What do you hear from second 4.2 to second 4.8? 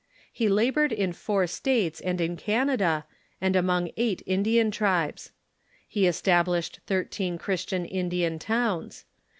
Indian